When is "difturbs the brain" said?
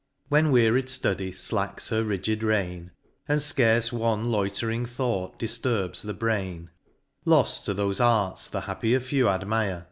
5.37-6.71